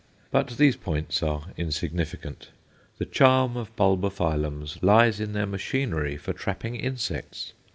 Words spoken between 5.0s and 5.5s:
in their